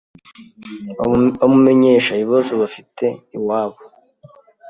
bamumenyesha 1.37 2.11
ibibazo 2.13 2.51
bafite 2.61 3.05
iwabo 3.37 3.79